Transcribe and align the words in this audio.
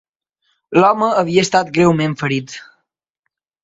L'home 0.77 1.11
havia 1.21 1.45
estat 1.49 1.71
greument 1.79 2.19
ferit 2.25 2.61